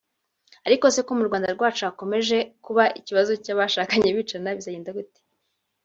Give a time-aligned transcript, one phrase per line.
[0.67, 5.19] arikose ko mu Rwanda rwacu hakimeje kuba ikibazo cyabashakanye bicana bizagenda gute